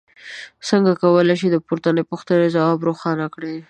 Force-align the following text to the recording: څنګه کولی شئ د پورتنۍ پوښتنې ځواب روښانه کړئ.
څنګه 0.67 0.91
کولی 1.01 1.35
شئ 1.39 1.47
د 1.51 1.57
پورتنۍ 1.67 2.03
پوښتنې 2.11 2.47
ځواب 2.55 2.79
روښانه 2.87 3.25
کړئ. 3.33 3.55